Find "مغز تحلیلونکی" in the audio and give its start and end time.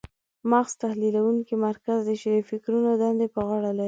0.51-1.55